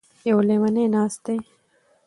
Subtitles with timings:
[0.27, 1.37] يـو ليونی نـاست دی.